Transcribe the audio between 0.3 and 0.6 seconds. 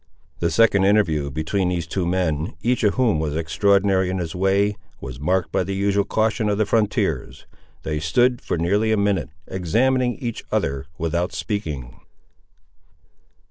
The